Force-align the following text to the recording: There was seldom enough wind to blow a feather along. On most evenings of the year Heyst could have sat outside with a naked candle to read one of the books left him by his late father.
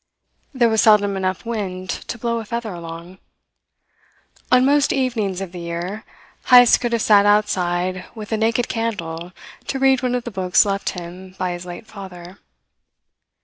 There 0.51 0.67
was 0.67 0.81
seldom 0.81 1.15
enough 1.15 1.45
wind 1.45 1.87
to 2.07 2.17
blow 2.17 2.39
a 2.39 2.45
feather 2.45 2.73
along. 2.73 3.19
On 4.51 4.65
most 4.65 4.91
evenings 4.91 5.41
of 5.41 5.51
the 5.51 5.59
year 5.59 6.05
Heyst 6.45 6.81
could 6.81 6.91
have 6.93 7.03
sat 7.03 7.27
outside 7.27 8.05
with 8.15 8.31
a 8.31 8.37
naked 8.37 8.67
candle 8.67 9.31
to 9.67 9.77
read 9.77 10.01
one 10.01 10.15
of 10.15 10.23
the 10.23 10.31
books 10.31 10.65
left 10.65 10.97
him 10.99 11.35
by 11.37 11.51
his 11.51 11.67
late 11.67 11.85
father. 11.85 12.39